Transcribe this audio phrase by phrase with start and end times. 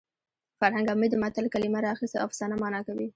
[0.59, 3.07] فرهنګ عمید د متل کلمه راخیستې او افسانه مانا کوي